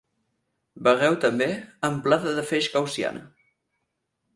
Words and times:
Vegeu 0.87 1.19
també: 1.27 1.49
amplada 1.91 2.37
de 2.41 2.49
feix 2.55 2.75
gaussiana. 2.79 3.27